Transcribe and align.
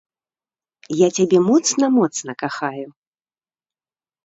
Я 0.99 1.07
цябе 1.17 1.37
моцна-моцна 1.51 2.31
кахаю! 2.41 2.87